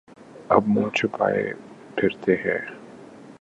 [0.49, 1.53] اب منہ چھپائے
[1.95, 2.59] پھرتے ہیں۔